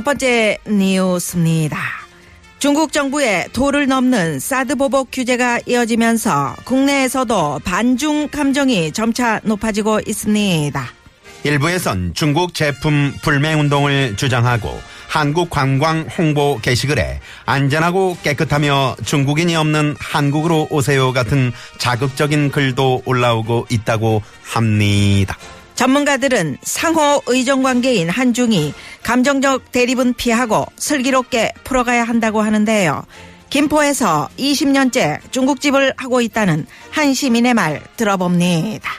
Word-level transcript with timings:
첫 0.00 0.04
번째 0.04 0.56
뉴스입니다. 0.66 1.78
중국 2.58 2.90
정부의 2.90 3.48
도를 3.52 3.86
넘는 3.86 4.40
사드 4.40 4.76
보복 4.76 5.10
규제가 5.12 5.60
이어지면서 5.66 6.56
국내에서도 6.64 7.60
반중 7.66 8.28
감정이 8.28 8.92
점차 8.92 9.40
높아지고 9.44 10.00
있습니다. 10.06 10.82
일부에선 11.44 12.12
중국 12.14 12.54
제품 12.54 13.12
불매 13.20 13.52
운동을 13.52 14.16
주장하고 14.16 14.80
한국 15.06 15.50
관광 15.50 16.08
홍보 16.16 16.58
게시글에 16.62 17.20
안전하고 17.44 18.16
깨끗하며 18.22 18.96
중국인이 19.04 19.54
없는 19.54 19.96
한국으로 19.98 20.68
오세요 20.70 21.12
같은 21.12 21.52
자극적인 21.76 22.52
글도 22.52 23.02
올라오고 23.04 23.66
있다고 23.68 24.22
합니다. 24.44 25.36
전문가들은 25.80 26.58
상호 26.60 27.22
의존 27.26 27.62
관계인 27.62 28.10
한중이 28.10 28.74
감정적 29.02 29.72
대립은 29.72 30.12
피하고 30.12 30.66
슬기롭게 30.76 31.54
풀어가야 31.64 32.04
한다고 32.04 32.42
하는데요. 32.42 33.06
김포에서 33.48 34.28
20년째 34.38 35.20
중국집을 35.30 35.94
하고 35.96 36.20
있다는 36.20 36.66
한 36.90 37.14
시민의 37.14 37.54
말 37.54 37.82
들어봅니다. 37.96 38.90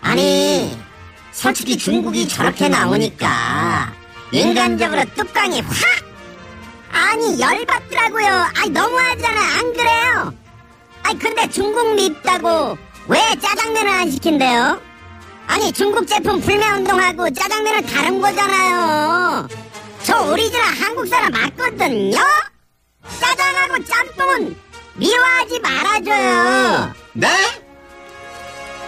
아니, 0.00 0.78
솔직히 1.30 1.76
중국이 1.76 2.26
저렇게 2.26 2.70
나오니까 2.70 3.92
인간적으로 4.32 5.04
뚜껑이 5.14 5.60
확! 5.60 5.74
아니, 6.90 7.38
열받더라고요. 7.38 8.46
아니, 8.56 8.70
너무하잖아. 8.70 9.40
안 9.58 9.72
그래요? 9.74 10.34
아니, 11.02 11.18
근데 11.18 11.46
중국 11.50 11.96
밉다고 11.96 12.78
왜 13.08 13.20
짜장면을 13.42 13.90
안 13.90 14.10
시킨대요? 14.10 14.93
아니, 15.46 15.72
중국 15.72 16.06
제품 16.06 16.40
불매 16.40 16.66
운동하고 16.70 17.30
짜장면은 17.30 17.86
다른 17.86 18.20
거잖아요. 18.20 19.48
저 20.02 20.22
오리지널 20.30 20.64
한국 20.66 21.06
사람 21.06 21.32
맞거든요? 21.32 22.18
짜장하고 23.20 23.84
짬뽕은 23.84 24.56
미워하지 24.94 25.60
말아줘요. 25.60 26.92
네? 27.14 27.28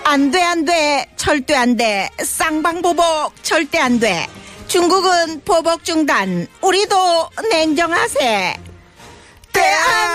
안 0.04 0.30
돼, 0.30 0.42
안 0.42 0.64
돼. 0.64 1.06
절대 1.16 1.56
안 1.56 1.76
돼. 1.76 2.08
쌍방보복 2.22 3.42
절대 3.42 3.78
안 3.78 3.98
돼. 3.98 4.26
중국은 4.68 5.42
보복 5.44 5.84
중단. 5.84 6.46
우리도 6.60 7.30
냉정하세. 7.50 8.54
대한 9.52 10.05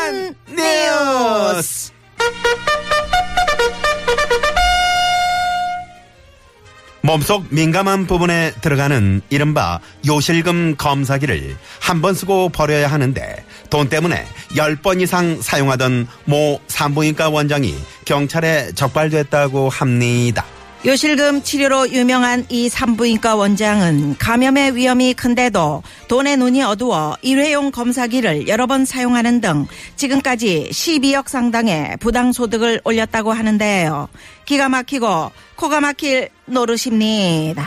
몸속 7.12 7.48
민감한 7.50 8.08
부분에 8.08 8.54
들어가는 8.62 9.22
이른바 9.30 9.82
요실금 10.08 10.76
검사기를 10.78 11.58
한 11.82 12.02
번 12.02 12.14
쓰고 12.14 12.48
버려야 12.50 12.88
하는데 12.90 13.46
돈 13.70 13.90
때문에 13.90 14.26
10번 14.56 15.02
이상 15.02 15.42
사용하던 15.42 16.08
모 16.24 16.62
산부인과 16.68 17.30
원장이 17.30 17.76
경찰에 18.06 18.72
적발됐다고 18.76 19.68
합니다. 19.68 20.46
요실금 20.84 21.44
치료로 21.44 21.92
유명한 21.92 22.44
이 22.50 22.68
산부인과 22.68 23.36
원장은 23.36 24.18
감염의 24.18 24.76
위험이 24.76 25.14
큰데도 25.14 25.84
돈의 26.08 26.38
눈이 26.38 26.64
어두워 26.64 27.16
일회용 27.22 27.70
검사기를 27.70 28.48
여러 28.48 28.66
번 28.66 28.86
사용하는 28.86 29.42
등 29.42 29.68
지금까지 29.96 30.70
12억 30.72 31.28
상당의 31.28 31.98
부당 32.00 32.32
소득을 32.32 32.82
올렸다고 32.84 33.32
하는데요. 33.32 34.10
기가 34.46 34.70
막히고 34.70 35.32
코가 35.56 35.82
막힐 35.82 36.30
노릇입니다. 36.48 37.64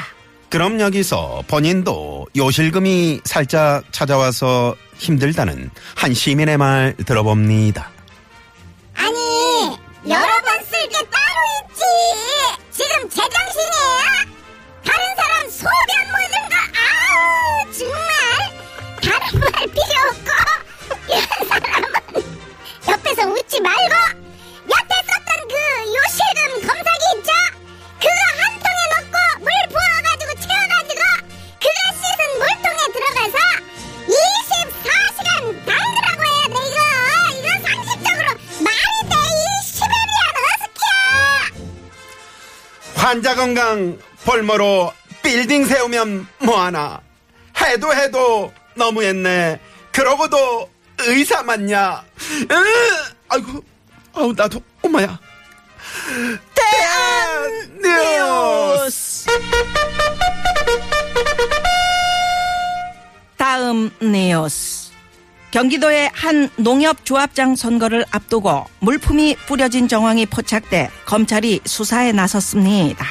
그럼 0.49 0.81
여기서 0.81 1.45
본인도 1.47 2.27
요실금이 2.37 3.21
살짝 3.23 3.85
찾아와서 3.93 4.75
힘들다는 4.99 5.71
한 5.95 6.15
시민의 6.15 6.59
말 6.59 6.97
들어봅니다. 7.07 7.91
아니 8.95 9.24
환자 43.15 43.37
건강 43.37 43.97
볼모로 44.25 44.93
빌딩 45.23 45.65
세우면 45.67 46.27
뭐하나? 46.41 47.01
해도 47.61 47.95
해도 47.95 48.53
너무했네 48.75 49.61
그러고도 49.93 50.69
의사 50.99 51.41
맞냐? 51.45 52.05
으, 52.51 52.55
아이고 53.29 53.63
아우 54.15 54.33
나도 54.33 54.61
엄마야. 54.83 55.17
대한 56.57 57.81
뉴스! 57.81 59.27
다음 63.37 63.91
뉴스. 64.01 64.84
경기도의 65.54 66.10
한 66.12 66.50
농협조합장 66.56 67.54
선거를 67.54 68.04
앞두고 68.10 68.66
물품이 68.81 69.37
뿌려진 69.47 69.87
정황이 69.87 70.26
포착돼 70.26 70.91
검찰이 71.06 71.60
수사에 71.65 72.10
나섰습니다. 72.10 73.06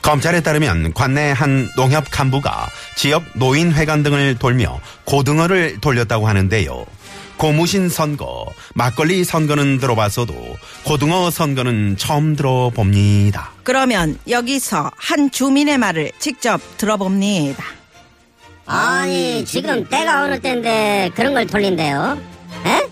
검찰에 0.00 0.40
따르면 0.40 0.94
관내 0.94 1.32
한 1.32 1.68
농협 1.74 2.04
간부가 2.08 2.68
지역 2.96 3.24
노인회관 3.34 4.04
등을 4.04 4.36
돌며 4.38 4.80
고등어를 5.06 5.80
돌렸다고 5.80 6.28
하는데요. 6.28 6.86
고무신 7.36 7.88
선거, 7.88 8.46
막걸리 8.76 9.24
선거는 9.24 9.78
들어봤어도 9.78 10.56
고등어 10.84 11.32
선거는 11.32 11.96
처음 11.96 12.36
들어봅니다. 12.36 13.54
그러면 13.64 14.16
여기서 14.28 14.92
한 14.96 15.32
주민의 15.32 15.78
말을 15.78 16.12
직접 16.20 16.60
들어봅니다. 16.78 17.77
아니 18.70 19.46
지금 19.46 19.82
때가 19.88 20.24
어느 20.24 20.38
때인데 20.38 21.10
그런 21.14 21.32
걸 21.32 21.46
돌린대요 21.46 22.18
에? 22.66 22.86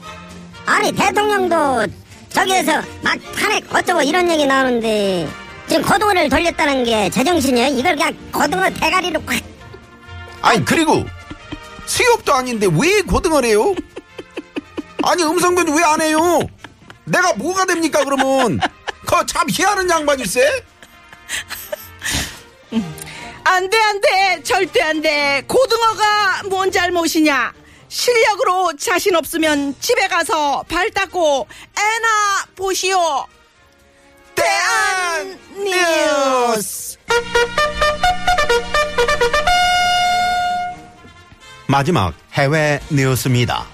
아니 0.65 0.91
대통령도 0.91 1.87
저기에서 2.31 2.81
막 3.03 3.19
탄핵 3.35 3.63
어쩌고 3.75 4.01
이런 4.01 4.31
얘기 4.31 4.47
나오는데 4.47 5.29
지금 5.69 5.83
고등어를 5.83 6.31
돌렸다는 6.31 6.85
게 6.85 7.11
제정신이에요? 7.11 7.79
이걸 7.79 7.95
그냥 7.95 8.17
고등어 8.33 8.71
대가리로 8.71 9.23
콱 9.27 9.43
아니 10.41 10.65
그리고 10.65 11.05
수협도 11.85 12.33
아닌데 12.33 12.69
왜 12.73 13.03
고등어래요? 13.03 13.75
아니 15.05 15.23
음성변 15.25 15.69
왜 15.77 15.85
안 15.85 16.01
해요? 16.01 16.41
내가 17.05 17.35
뭐가 17.35 17.67
됩니까 17.67 18.03
그러면? 18.03 18.59
그거 19.03 19.25
참 19.27 19.47
희한한 19.51 19.89
양반일세? 19.91 20.65
안 23.47 23.71
돼, 23.71 23.79
안 23.79 24.01
돼. 24.01 24.43
절대 24.43 24.83
안 24.83 25.01
돼. 25.01 25.41
고등어가 25.47 26.43
뭔 26.51 26.73
잘못이냐. 26.73 27.53
실력으로 27.87 28.73
자신 28.77 29.15
없으면 29.15 29.77
집에 29.79 30.09
가서 30.09 30.65
발 30.69 30.91
닦고 30.91 31.47
애나 31.79 32.47
보시오. 32.57 33.25
대안 34.35 35.39
뉴스. 36.57 36.99
마지막 41.69 42.15
해외 42.33 42.81
뉴스입니다. 42.91 43.65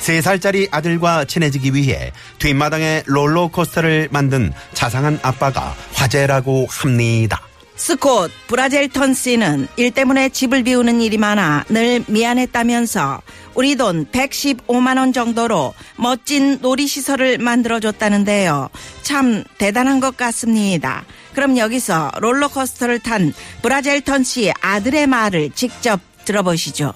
3살짜리 0.00 0.68
아들과 0.70 1.24
친해지기 1.24 1.74
위해 1.74 2.12
뒷마당에 2.38 3.02
롤러코스터를 3.06 4.08
만든 4.12 4.52
자상한 4.74 5.18
아빠가 5.22 5.74
화제라고 5.94 6.68
합니다. 6.70 7.47
스콧 7.78 8.30
브라젤턴 8.48 9.14
씨는 9.14 9.68
일 9.76 9.92
때문에 9.92 10.28
집을 10.28 10.64
비우는 10.64 11.00
일이 11.00 11.16
많아 11.16 11.64
늘 11.68 12.04
미안했다면서 12.08 13.22
우리 13.54 13.76
돈 13.76 14.04
115만 14.06 14.98
원 14.98 15.12
정도로 15.12 15.74
멋진 15.96 16.58
놀이 16.60 16.86
시설을 16.86 17.38
만들어 17.38 17.80
줬다는데요. 17.80 18.68
참 19.02 19.44
대단한 19.58 20.00
것 20.00 20.16
같습니다. 20.16 21.04
그럼 21.34 21.56
여기서 21.56 22.10
롤러코스터를 22.18 22.98
탄 22.98 23.32
브라젤턴 23.62 24.24
씨 24.24 24.52
아들의 24.60 25.06
말을 25.06 25.50
직접 25.54 26.00
들어보시죠. 26.24 26.92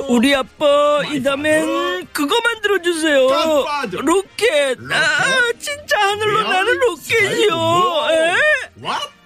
우리 0.09 0.35
아빠 0.35 1.01
이 1.11 1.21
다음엔 1.23 2.07
그거 2.11 2.35
만들어 2.41 2.81
주세요. 2.81 3.27
Godfather. 3.27 4.05
로켓. 4.05 4.77
아 4.91 5.51
진짜 5.59 5.97
하늘로 5.99 6.41
나는 6.43 6.77
로켓이요. 6.79 8.07
에? 8.11 8.33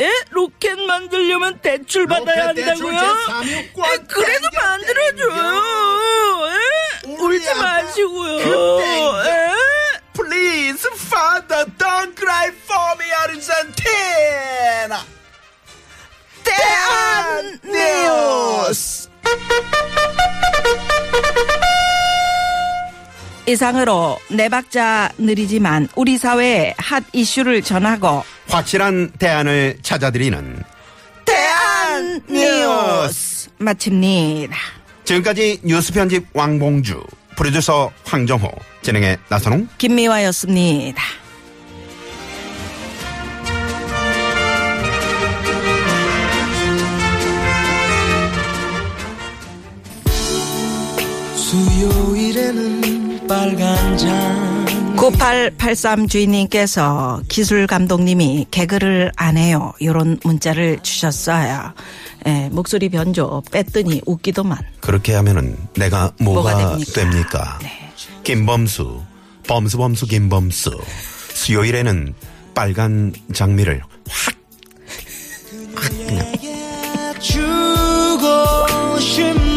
에? 0.05 0.11
로켓 0.29 0.79
만들려면 0.79 1.57
대출 1.59 2.05
받아야 2.05 2.49
한다고요? 2.49 2.95
제3육 2.97 3.57
에, 3.57 3.97
그래도 4.07 4.47
꽝 4.55 4.77
만들어줘요. 4.77 5.35
이상으로 23.47 24.19
네 24.29 24.49
박자 24.49 25.11
느리지만 25.17 25.87
우리 25.95 26.17
사회의 26.17 26.75
핫 26.77 27.01
이슈를 27.13 27.61
전하고 27.61 28.23
확실한 28.49 29.13
대안을 29.17 29.77
찾아드리는 29.81 30.63
대한 31.25 32.21
뉴스. 32.29 33.49
마칩니다. 33.57 34.55
지금까지 35.05 35.61
뉴스 35.63 35.93
편집 35.93 36.25
왕봉주, 36.33 37.01
프로듀서 37.37 37.89
황정호, 38.03 38.51
진행의 38.81 39.17
나선홍. 39.29 39.69
김미화였습니다. 39.77 41.01
수요일에는 51.47 53.25
빨간 53.25 53.97
장 53.97 54.65
9883 54.97 56.09
주인님께서 56.09 57.21
기술 57.29 57.67
감독님이 57.67 58.47
개그를 58.51 59.13
안 59.15 59.37
해요. 59.37 59.71
요런 59.81 60.19
문자를 60.25 60.79
주셨어요. 60.83 61.71
예, 62.25 62.49
목소리 62.51 62.89
변조 62.89 63.41
뺐더니 63.49 64.01
웃기더만. 64.05 64.57
그렇게 64.81 65.13
하면은 65.13 65.55
내가 65.75 66.11
뭐가, 66.19 66.51
뭐가 66.51 66.57
됩니까? 66.57 66.91
됩니까? 66.93 67.59
네. 67.61 67.71
김범수, 68.25 69.01
범수 69.47 69.77
범수 69.77 70.05
김범수. 70.07 70.71
수요일에는 71.33 72.13
빨간 72.53 73.13
장미를 73.33 73.81
확 74.09 74.35
주고 77.21 78.99
싶 78.99 79.56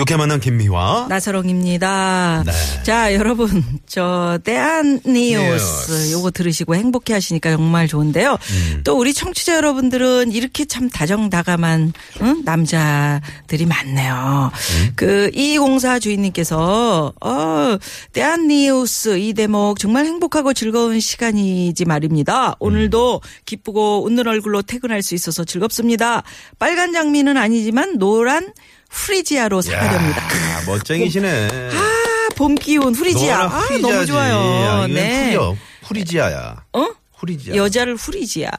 이렇게 0.00 0.16
만난 0.16 0.40
김미화. 0.40 1.08
나서롱입니다. 1.10 2.44
네. 2.46 2.52
자, 2.84 3.12
여러분, 3.12 3.62
저, 3.86 4.38
대한 4.42 4.98
뉴스, 5.04 5.36
뉴스. 5.36 6.12
요거 6.12 6.30
들으시고 6.30 6.74
행복해 6.74 7.12
하시니까 7.12 7.50
정말 7.50 7.86
좋은데요. 7.86 8.38
음. 8.50 8.80
또 8.82 8.96
우리 8.96 9.12
청취자 9.12 9.56
여러분들은 9.56 10.32
이렇게 10.32 10.64
참 10.64 10.88
다정다감한, 10.88 11.92
응? 12.22 12.42
남자들이 12.46 13.66
많네요. 13.66 14.50
음. 14.54 14.92
그, 14.96 15.30
이공사 15.34 15.98
주인님께서, 15.98 17.12
어, 17.20 17.78
대한 18.14 18.48
뉴스 18.48 19.18
이 19.18 19.34
대목 19.34 19.78
정말 19.78 20.06
행복하고 20.06 20.54
즐거운 20.54 20.98
시간이지 20.98 21.84
말입니다. 21.84 22.56
오늘도 22.58 23.20
기쁘고 23.44 24.04
웃는 24.06 24.26
얼굴로 24.26 24.62
퇴근할 24.62 25.02
수 25.02 25.14
있어서 25.14 25.44
즐겁습니다. 25.44 26.22
빨간 26.58 26.94
장미는 26.94 27.36
아니지만 27.36 27.98
노란 27.98 28.54
후리지아로 28.90 29.62
사가렵니다. 29.62 30.22
야, 30.22 30.62
멋쟁이시네. 30.66 31.48
아, 31.72 32.28
봄 32.36 32.54
기운 32.54 32.94
후리지아. 32.94 33.44
아. 33.44 33.68
너무 33.80 33.94
야, 33.94 34.04
좋아요. 34.04 34.84
이건 34.88 34.94
네. 34.94 35.24
후리요. 35.26 35.58
후리지아야. 35.82 36.64
어? 36.72 36.86
후리지아. 37.16 37.54
여자를 37.56 37.96
후리지아. 37.96 38.50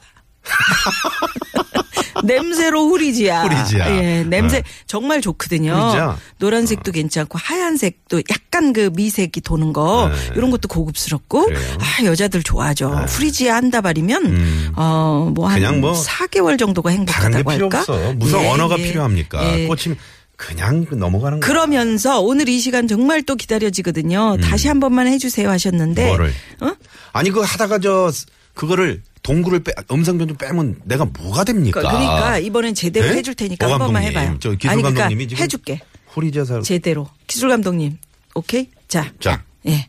냄새로 2.24 2.88
후리지아. 2.88 3.42
후리지아. 3.42 3.96
예, 3.96 4.22
냄새 4.24 4.58
네. 4.62 4.68
정말 4.86 5.20
좋거든요. 5.20 5.72
후리지아. 5.72 6.16
노란색도 6.38 6.92
괜찮고 6.92 7.38
하얀색도 7.38 8.22
약간 8.30 8.72
그 8.72 8.90
미색이 8.94 9.40
도는 9.40 9.72
거 9.72 10.10
네. 10.12 10.32
이런 10.36 10.50
것도 10.50 10.68
고급스럽고 10.68 11.46
그래요? 11.46 11.60
아 11.80 12.04
여자들 12.04 12.42
좋아하죠. 12.42 12.90
후리지아 13.08 13.56
한 13.56 13.70
다발이면 13.70 14.26
음. 14.26 14.72
어뭐 14.76 15.48
그냥 15.48 15.74
한뭐 15.76 15.92
4개월 15.94 16.58
정도가 16.58 16.90
행복하다고 16.90 17.50
필요 17.50 17.64
할까? 17.66 17.80
없어. 17.80 18.12
무슨 18.14 18.40
예, 18.42 18.48
언어가 18.48 18.78
예, 18.78 18.82
필요합니까? 18.84 19.58
예. 19.60 19.66
꽂히면 19.66 19.96
그냥 20.42 20.84
넘어가는 20.90 21.38
거. 21.38 21.46
그러면서 21.46 22.20
오늘 22.20 22.48
이 22.48 22.58
시간 22.58 22.88
정말 22.88 23.22
또 23.22 23.36
기다려지거든요. 23.36 24.38
다시 24.42 24.66
한 24.66 24.80
번만 24.80 25.06
해주세요 25.06 25.48
하셨는데. 25.48 26.02
음. 26.02 26.08
뭐를? 26.08 26.32
어? 26.60 26.74
아니 27.12 27.30
그 27.30 27.40
하다가 27.40 27.78
저 27.78 28.10
그거를 28.54 29.02
동굴을 29.22 29.60
빼 29.60 29.72
음성 29.92 30.18
변조 30.18 30.34
빼면 30.34 30.80
내가 30.84 31.04
뭐가 31.04 31.44
됩니까? 31.44 31.80
그러니까 31.80 32.38
이번엔 32.38 32.74
제대로 32.74 33.06
네? 33.06 33.18
해줄 33.18 33.36
테니까 33.36 33.68
오한 33.68 33.78
번만 33.78 34.02
해봐요. 34.02 34.36
저 34.40 34.50
기술 34.50 34.70
아니 34.70 34.82
그러니까 34.82 35.02
감독님이 35.02 35.28
지금 35.28 35.44
해줄게. 35.44 35.80
후리자사 36.08 36.60
제대로 36.62 37.08
기술 37.28 37.48
감독님. 37.48 37.98
오케이. 38.34 38.68
자. 38.88 39.12
자. 39.20 39.44
예. 39.66 39.86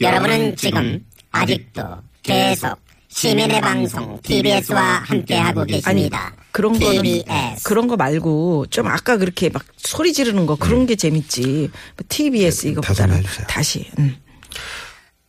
여러분은 0.00 0.54
지금 0.56 1.04
아직도 1.32 1.82
계속 2.22 2.78
시민의 3.14 3.60
방송 3.60 4.18
TBS와 4.22 4.80
함께하고 5.06 5.60
아니 5.60 5.72
계십니다. 5.72 6.34
그런 6.50 6.72
거는 6.78 7.02
TBS. 7.02 7.62
그런 7.64 7.86
거 7.86 7.96
말고 7.96 8.66
좀 8.70 8.86
아까 8.86 9.18
그렇게 9.18 9.50
막 9.50 9.64
소리 9.76 10.12
지르는 10.12 10.46
거 10.46 10.56
그런 10.56 10.86
게 10.86 10.96
재밌지. 10.96 11.70
뭐 11.96 12.06
TBS 12.08 12.66
네, 12.66 12.72
이거보다는. 12.72 13.22
다시. 13.48 13.90
음. 13.98 14.16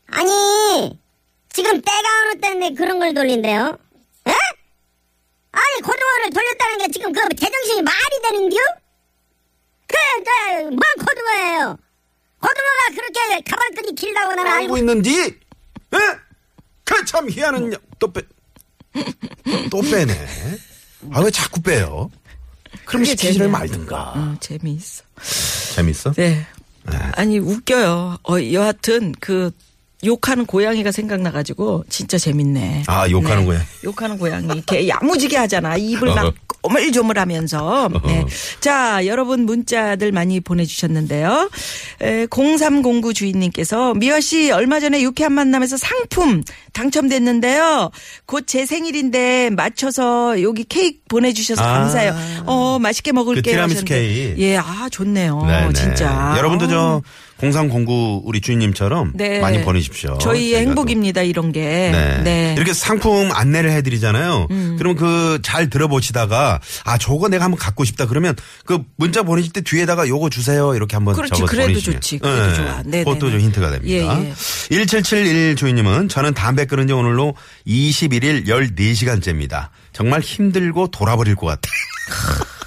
아니 0.07 0.97
지금 1.49 1.81
때가 1.81 2.07
어느 2.31 2.39
때인데 2.39 2.73
그런 2.73 2.99
걸 2.99 3.13
돌린대요? 3.13 3.77
에? 4.27 4.31
아니 5.51 5.81
고등어를 5.81 6.29
돌렸다는 6.33 6.77
게 6.79 6.87
지금 6.91 7.11
그 7.11 7.19
제정신이 7.35 7.81
말이 7.81 8.21
되는겨? 8.23 8.55
그그뭔 9.87 10.79
고등어예요? 11.05 11.77
고등어가 12.39 12.95
그렇게 12.95 13.41
가발끈이 13.41 13.95
길다고 13.95 14.35
나는 14.35 14.51
알고 14.51 14.63
알고 14.63 14.77
있는지? 14.77 15.39
에? 17.13 17.19
그참 17.21 17.29
희한한 17.29 17.69
녀- 17.69 17.77
또 17.99 18.11
빼. 18.11 18.21
또 19.69 19.81
빼네. 19.81 20.13
아 21.11 21.21
왜 21.21 21.29
자꾸 21.31 21.61
빼요? 21.61 22.09
그럼 22.85 23.03
시키지를. 23.05 23.49
말든가. 23.49 24.13
어, 24.15 24.35
재미있어. 24.39 25.03
재밌어? 25.75 26.13
네. 26.13 26.45
아니 27.13 27.39
웃겨요. 27.39 28.17
어 28.27 28.51
여하튼 28.51 29.13
그 29.19 29.51
욕하는 30.05 30.45
고양이가 30.45 30.91
생각나가지고 30.91 31.85
진짜 31.89 32.17
재밌네. 32.17 32.83
아, 32.87 33.09
욕하는 33.09 33.45
고양이. 33.45 33.63
욕하는 33.83 34.17
고양이. 34.17 34.61
걔 34.65 34.87
야무지게 34.87 35.37
하잖아. 35.37 35.77
입을 35.77 36.13
막 36.13 36.33
꼬물조물하면서. 36.61 37.89
네. 38.05 38.25
자, 38.59 39.05
여러분 39.05 39.41
문자들 39.45 40.11
많이 40.11 40.39
보내주셨는데요. 40.39 41.49
에, 42.01 42.27
0309 42.27 43.13
주인님께서 43.13 43.93
미화 43.95 44.19
씨 44.21 44.51
얼마 44.51 44.79
전에 44.79 45.01
유쾌한 45.01 45.33
만남에서 45.33 45.77
상품 45.77 46.43
당첨됐는데요. 46.73 47.91
곧 48.25 48.43
제 48.45 48.65
생일인데 48.65 49.49
맞춰서 49.51 50.41
여기 50.43 50.63
케이크 50.65 50.99
보내주셔서 51.09 51.63
아. 51.63 51.79
감사해요. 51.79 52.43
어 52.45 52.77
맛있게 52.79 53.11
먹을게요. 53.13 53.41
그 53.41 53.49
티라미수. 53.49 53.85
케이크. 53.85 54.35
예, 54.41 54.57
아 54.57 54.87
좋네요. 54.91 55.41
네네. 55.45 55.73
진짜. 55.73 56.35
여러분도 56.37 56.67
0309 57.51 58.21
우리 58.25 58.41
주인님처럼 58.41 59.11
네. 59.15 59.39
많이 59.39 59.61
보내십시오. 59.63 60.17
저희의. 60.19 60.61
행복입니다 60.61 61.21
이런 61.21 61.51
게. 61.51 61.61
네. 61.91 62.21
네. 62.23 62.49
음. 62.51 62.57
이렇게 62.57 62.73
상품 62.73 63.31
안내를 63.31 63.71
해드리잖아요. 63.71 64.47
그럼 64.77 64.95
그잘 64.95 65.69
들어보시다가 65.69 66.59
아 66.85 66.97
저거 66.97 67.27
내가 67.29 67.43
한번 67.45 67.59
갖고 67.59 67.83
싶다 67.83 68.05
그러면 68.07 68.35
그 68.65 68.79
문자 68.97 69.23
보내실 69.23 69.51
때 69.51 69.61
뒤에다가 69.61 70.07
요거 70.07 70.29
주세요 70.29 70.73
이렇게 70.75 70.95
한번 70.95 71.15
그렇지, 71.15 71.31
적어서 71.31 71.51
그래도 71.51 71.67
보내주시면. 71.67 72.01
좋지. 72.01 72.17
그래도 72.19 72.53
좋아. 72.55 72.75
네네네. 72.83 73.03
그것도 73.03 73.31
좀 73.31 73.39
힌트가 73.39 73.71
됩니다. 73.71 73.93
예, 73.93 74.29
예. 74.29 74.33
1771 74.69 75.55
주인님은 75.55 76.09
저는 76.09 76.33
담배 76.33 76.65
끊은 76.65 76.87
지 76.87 76.93
오늘로 76.93 77.35
21일 77.67 78.47
14시간째입니다. 78.47 79.69
정말 79.91 80.21
힘들고 80.21 80.87
돌아버릴 80.87 81.35
것 81.35 81.47
같아요. 81.47 81.73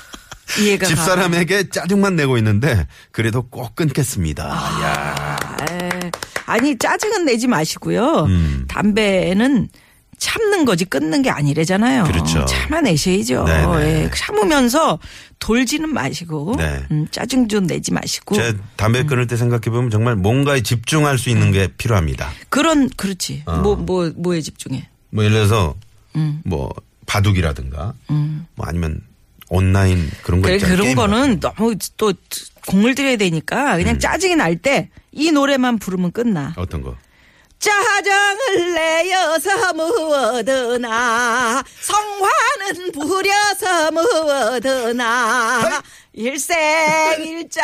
이해가 0.60 0.86
가. 0.86 0.94
집사람에게 0.94 1.70
짜증만 1.70 2.16
내고 2.16 2.38
있는데 2.38 2.86
그래도 3.10 3.42
꼭 3.42 3.74
끊겠습니다. 3.74 4.44
아. 4.44 4.82
야. 4.82 5.46
에, 5.70 6.10
아니 6.46 6.78
짜증은 6.78 7.24
내지 7.24 7.46
마시고요. 7.46 8.24
음. 8.24 8.64
담배는 8.68 9.68
참는 10.18 10.64
거지 10.64 10.84
끊는 10.86 11.20
게 11.22 11.30
아니래잖아요. 11.30 12.04
그렇죠. 12.04 12.44
참아내셔야죠. 12.46 13.44
네네. 13.44 14.04
예, 14.04 14.10
참으면서 14.14 14.98
돌지는 15.38 15.92
마시고 15.92 16.54
네. 16.56 16.82
음, 16.90 17.06
짜증 17.10 17.48
좀 17.48 17.66
내지 17.66 17.92
마시고 17.92 18.34
제 18.36 18.56
담배 18.76 19.04
끊을 19.04 19.26
때 19.26 19.36
생각해 19.36 19.64
보면 19.64 19.90
정말 19.90 20.16
뭔가에 20.16 20.62
집중할 20.62 21.18
수 21.18 21.28
있는 21.28 21.52
게 21.52 21.68
필요합니다. 21.76 22.30
그런 22.48 22.88
그렇지. 22.96 23.42
어. 23.44 23.58
뭐뭐 23.58 24.12
뭐에 24.16 24.40
집중해. 24.40 24.88
뭐 25.10 25.22
예를 25.22 25.36
들어서 25.36 25.74
음. 26.14 26.40
뭐 26.44 26.72
바둑이라든가 27.04 27.92
뭐 28.08 28.66
아니면 28.66 29.02
온라인 29.48 30.10
그런 30.22 30.40
거 30.42 30.46
그래, 30.46 30.56
있잖아요. 30.56 30.76
그런 30.78 30.94
거는 30.94 31.40
너무 31.40 31.74
또 31.96 32.12
공을 32.66 32.94
들여야 32.94 33.16
되니까 33.16 33.74
음. 33.76 33.78
그냥 33.82 33.98
짜증이 33.98 34.36
날 34.36 34.56
때 34.60 34.90
이 35.18 35.30
노래만 35.32 35.78
부르면 35.78 36.12
끝나. 36.12 36.52
어떤 36.56 36.82
거? 36.82 36.94
짜장을 37.58 38.74
내어서 38.74 39.72
무어드나 39.72 41.62
성화 41.80 42.28
는 42.74 42.90
부려서 42.92 43.90
무어드나. 43.92 45.82
일생일자 46.12 47.62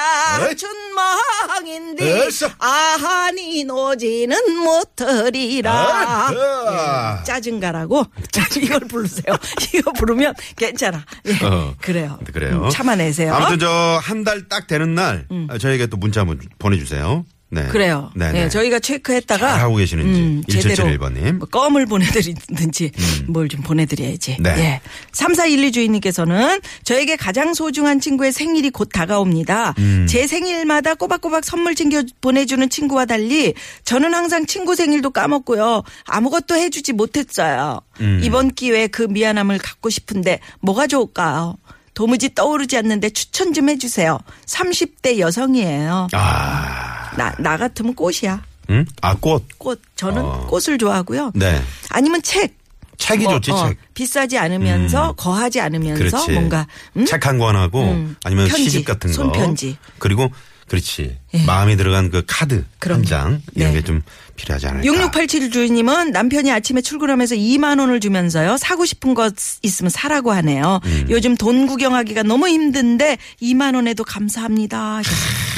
어서. 2.27 2.49
아하니 2.59 3.65
노지는 3.65 4.37
못하리라. 4.59 5.73
아, 5.73 7.19
예, 7.21 7.25
짜증가라고? 7.25 8.05
이걸 8.63 8.81
부르세요. 8.81 9.35
이거 9.75 9.93
부르면 9.93 10.35
괜찮아. 10.57 11.05
예, 11.27 11.45
어. 11.47 11.75
그래요. 11.81 12.19
그래요. 12.33 12.65
음, 12.65 12.71
참아내세요. 12.71 13.35
아무튼 13.35 13.59
저 13.59 14.01
한 14.03 14.23
달 14.25 14.49
딱 14.49 14.67
되는 14.67 14.95
날 14.95 15.27
저에게 15.61 15.87
또 15.87 15.97
문자 15.97 16.21
한번 16.21 16.39
보내주세요. 16.59 17.25
네. 17.53 17.67
그래요. 17.67 18.11
네. 18.15 18.33
네, 18.33 18.49
저희가 18.49 18.79
체크했다가 18.79 19.53
잘하고 19.53 19.77
계시는지. 19.77 20.43
제대로 20.51 20.89
1771번 20.89 21.23
님. 21.23 21.39
뭐 21.39 21.47
껌을 21.49 21.85
보내드리든지 21.85 22.93
뭘좀 23.29 23.61
보내드려야지. 23.61 24.39
네. 24.41 24.51
예. 24.57 24.81
3412 25.13 25.71
주인님께서는 25.71 26.63
저에게 26.85 27.17
가장 27.17 27.53
소중한 27.53 28.01
친구의 28.01 28.33
생일이 28.33 28.71
곧 28.71 28.89
다가옵니다. 28.91 29.75
음. 29.79 30.07
제 30.09 30.27
생일마다 30.27 30.95
꼬박꼬박 30.95 31.45
선물 31.45 31.75
챙겨 31.75 32.03
보내주는 32.23 32.67
친구와 32.71 33.05
달리 33.05 33.53
저는 33.85 34.15
항상 34.15 34.47
친구 34.47 34.75
생일도 34.75 35.11
까먹고요. 35.11 35.83
아무것도 36.07 36.55
해주지 36.55 36.95
못했어요. 36.95 37.83
음. 38.01 38.21
이번 38.23 38.55
기회에 38.55 38.87
그 38.87 39.03
미안함을 39.03 39.59
갖고 39.59 39.91
싶은데 39.91 40.41
뭐가 40.61 40.87
좋을까요? 40.87 41.59
도무지 41.95 42.35
떠오르지 42.35 42.79
않는데 42.79 43.11
추천 43.11 43.53
좀 43.53 43.69
해주세요. 43.69 44.19
30대 44.47 45.19
여성이에요. 45.19 46.09
아, 46.13 47.02
나, 47.17 47.35
나 47.39 47.57
같으면 47.57 47.95
꽃이야. 47.95 48.43
응? 48.71 48.87
아, 49.01 49.15
꽃. 49.15 49.45
꽃. 49.59 49.81
저는 49.97 50.23
어. 50.23 50.47
꽃을 50.47 50.79
좋아하고요. 50.79 51.33
네. 51.35 51.61
아니면 51.91 52.23
책. 52.23 52.57
책이 52.99 53.25
뭐, 53.25 53.35
좋지, 53.35 53.51
어, 53.51 53.69
책. 53.69 53.79
비싸지 53.95 54.39
않으면서 54.39 55.13
거하지 55.15 55.61
않으면서 55.61 56.05
그렇지. 56.05 56.31
뭔가 56.33 56.69
음? 56.97 57.05
책한 57.05 57.39
권 57.39 57.57
하고 57.57 57.83
음. 57.83 58.15
아니면 58.23 58.47
편지, 58.47 58.65
시집 58.65 58.85
같은 58.85 59.11
거. 59.11 59.15
손편지. 59.15 59.77
그리고 59.99 60.31
그렇지. 60.73 61.19
예. 61.35 61.45
마음에 61.45 61.77
들어간 61.77 62.11
그 62.11 62.23
카드. 62.27 62.65
한 62.81 63.05
장 63.05 63.43
이런 63.55 63.73
네. 63.75 63.81
게좀 63.81 64.01
필요하지 64.37 64.67
않을까. 64.69 64.85
6687 64.87 65.51
주인님은 65.51 66.11
남편이 66.13 66.51
아침에 66.51 66.81
출근하면서 66.81 67.35
2만 67.37 67.79
원을 67.79 68.01
주면서요. 68.01 68.57
사고 68.57 68.87
싶은 68.87 69.13
것 69.15 69.35
있으면 69.63 69.91
사라고 69.91 70.33
하네요. 70.33 70.81
음. 70.85 71.07
요즘 71.11 71.37
돈 71.37 71.67
구경하기가 71.67 72.23
너무 72.23 72.49
힘든데 72.49 73.19
2만 73.43 73.75
원에도 73.75 74.03
감사합니다. 74.03 75.03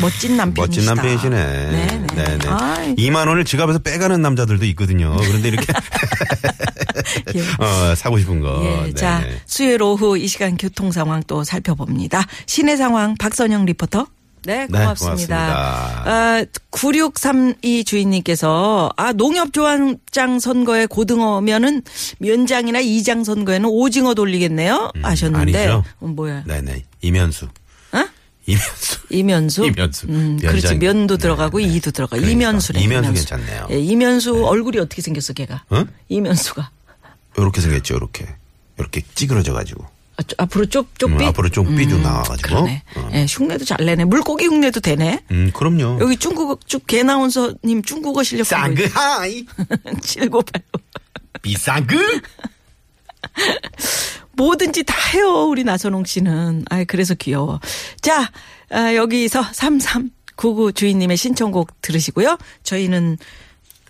멋진 0.01 0.37
남편이시다. 0.37 0.63
멋진 0.67 0.85
남편이시네. 0.85 1.47
네네. 1.71 2.07
네네. 2.15 2.49
아이, 2.49 2.95
2만 2.97 3.29
원을 3.29 3.45
지갑에서 3.45 3.79
빼가는 3.79 4.21
남자들도 4.21 4.65
있거든요. 4.67 5.17
그런데 5.17 5.49
이렇게 5.49 5.67
예. 7.37 7.41
어, 7.65 7.95
사고 7.95 8.19
싶은 8.19 8.41
거. 8.41 8.61
예, 8.65 8.77
네네. 8.83 8.95
자, 8.95 9.25
수요일 9.47 9.81
오후 9.83 10.19
이 10.19 10.27
시간 10.27 10.57
교통 10.57 10.91
상황 10.93 11.23
또 11.27 11.45
살펴봅니다. 11.45 12.27
시내 12.47 12.77
상황 12.77 13.15
박선영 13.17 13.65
리포터. 13.67 14.07
네, 14.45 14.67
네, 14.71 14.79
고맙습니다. 14.79 14.97
고맙습니다. 14.97 16.03
아, 16.07 16.45
9632 16.71 17.85
주인님께서 17.85 18.91
아, 18.97 19.13
농협조합장 19.13 20.39
선거에 20.39 20.87
고등어면은 20.87 21.83
면장이나 22.19 22.81
이장 22.81 23.25
선거에는 23.25 23.69
오징어 23.69 24.15
돌리겠네요. 24.15 24.93
하셨는데. 25.03 25.53
음, 25.53 25.71
아니죠. 25.73 25.85
어, 26.01 26.07
뭐야? 26.07 26.45
네네. 26.45 26.85
이면수. 27.03 27.47
어? 27.93 28.05
이면수. 28.47 28.99
이면수? 29.11 29.65
이면수. 29.67 30.07
음. 30.09 30.39
그렇지. 30.41 30.75
면도 30.77 31.17
네, 31.17 31.23
들어가고 31.23 31.59
네. 31.59 31.65
이도 31.65 31.91
들어가. 31.91 32.17
그러니까. 32.17 32.33
이면수래. 32.33 32.81
이면수 32.81 33.13
괜찮네요. 33.13 33.69
예, 33.71 33.79
이면수 33.79 34.47
얼굴이 34.47 34.79
어떻게 34.79 35.01
생겼어, 35.01 35.33
걔가? 35.33 35.65
어? 35.71 35.85
이면수가. 36.09 36.71
요렇게 37.39 37.61
생겼죠, 37.61 37.95
요렇게. 37.95 38.27
요렇게 38.79 39.03
찌그러져 39.15 39.53
가지고. 39.55 39.87
아, 40.17 40.23
저- 40.23 40.35
앞으로 40.39 40.67
쪽, 40.67 40.97
쪽비? 40.99 41.25
음, 41.25 41.29
앞으로 41.29 41.49
좀 41.49 41.75
삐도 41.77 41.99
나와가지고. 41.99 42.49
그러네. 42.49 42.83
어. 42.97 43.11
예, 43.15 43.27
흉내도 43.29 43.65
잘 43.65 43.85
내네. 43.85 44.05
물고기 44.05 44.47
흉내도 44.47 44.81
되네. 44.81 45.21
음, 45.31 45.51
그럼요. 45.53 45.99
여기 46.01 46.17
중국어, 46.17 46.59
쭉 46.67 46.87
개 46.87 47.03
나운서님 47.03 47.83
중국어 47.83 48.23
실력. 48.23 48.47
쌍그하이. 48.47 49.45
7985. 50.03 50.63
비쌍그. 51.43 52.21
뭐든지 54.37 54.83
다 54.85 54.95
해요, 55.15 55.47
우리 55.49 55.65
나선홍 55.65 56.05
씨는. 56.05 56.65
아 56.71 56.85
그래서 56.85 57.15
귀여워. 57.15 57.61
자, 58.01 58.31
아, 58.71 58.95
여기서 58.95 59.43
3399 59.53 60.73
주인님의 60.73 61.17
신청곡 61.17 61.81
들으시고요. 61.81 62.39
저희는 62.65 63.19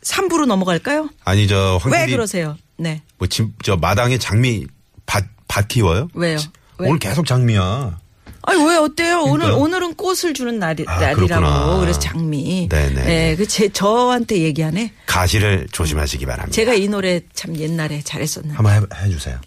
3부로 0.03 0.45
넘어갈까요? 0.47 1.09
아니, 1.25 1.49
저, 1.49 1.79
황 1.81 1.93
왜 1.93 2.07
그러세요? 2.07 2.57
네. 2.77 3.03
뭐, 3.19 3.27
집, 3.27 3.49
저, 3.63 3.77
마당에 3.77 4.19
장미, 4.19 4.67
밭, 5.07 5.25
밭 5.55 5.69
키워요? 5.69 6.09
왜요? 6.15 6.37
왜? 6.79 6.89
오늘 6.89 6.99
계속 6.99 7.27
장미야. 7.27 8.01
아니 8.43 8.63
왜 8.69 8.77
어때요? 8.77 9.21
오늘 9.23 9.47
그러니까요. 9.47 9.63
오늘은 9.63 9.95
꽃을 9.95 10.35
주는 10.35 10.59
날이, 10.59 10.85
아, 10.89 10.99
날이라고 11.01 11.27
그렇구나. 11.27 11.79
그래서 11.79 12.01
장미. 12.01 12.69
네네. 12.69 13.05
네, 13.05 13.37
그제 13.37 13.69
저한테 13.69 14.39
얘기하네. 14.43 14.93
가시를 15.07 15.69
조심하시기 15.71 16.27
바랍니다. 16.27 16.53
제가 16.53 16.75
이 16.75 16.89
노래 16.89 17.21
참 17.35 17.57
옛날에 17.57 18.03
잘했었는데 18.03 18.57
한번 18.57 18.75
해, 18.75 19.05
해주세요. 19.07 19.39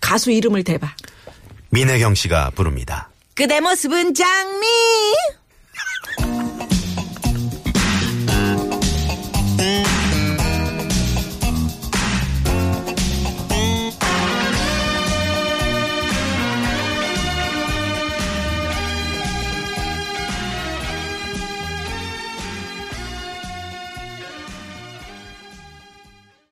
가수 0.00 0.32
이름을 0.32 0.64
대봐. 0.64 0.92
민혜경 1.70 2.16
씨가 2.16 2.50
부릅니다. 2.56 3.10
그대 3.34 3.60
모습은 3.60 4.14
장미. 4.14 4.66